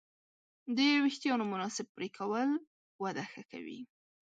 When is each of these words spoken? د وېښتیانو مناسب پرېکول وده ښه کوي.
د 0.75 0.77
وېښتیانو 1.03 1.43
مناسب 1.53 1.85
پرېکول 1.95 2.49
وده 3.03 3.23
ښه 3.31 3.43
کوي. 3.51 3.79